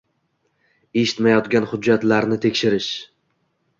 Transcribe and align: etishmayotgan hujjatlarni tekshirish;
etishmayotgan 1.01 1.69
hujjatlarni 1.73 2.39
tekshirish; 2.47 2.93